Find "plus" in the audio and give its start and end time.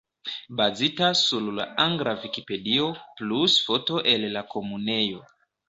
3.21-3.61